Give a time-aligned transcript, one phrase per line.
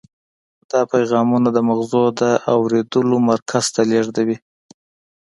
[0.71, 2.21] دا پیغامونه د مغزو د
[2.55, 4.37] اورېدلو مرکز ته لیږدوي.